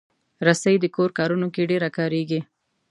رسۍ 0.47 0.75
د 0.81 0.85
کور 0.95 1.09
کارونو 1.17 1.47
کې 1.53 1.67
ډېره 1.71 1.89
کارېږي. 1.97 2.39